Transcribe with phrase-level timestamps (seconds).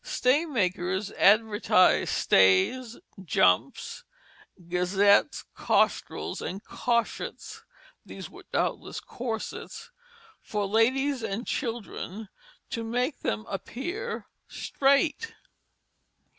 [0.03, 4.03] Staymakers advertised stays, jumps,
[4.67, 7.61] gazzets, costrells, and caushets
[8.03, 9.91] (which were doubtless corsets)
[10.41, 12.29] for ladies and children,
[12.71, 15.35] "to make them appear strait."